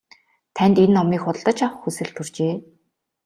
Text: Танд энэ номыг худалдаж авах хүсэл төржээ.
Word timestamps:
Танд 0.55 0.75
энэ 0.83 0.93
номыг 0.97 1.21
худалдаж 1.23 1.59
авах 1.65 1.79
хүсэл 1.81 2.09
төржээ. 2.15 2.53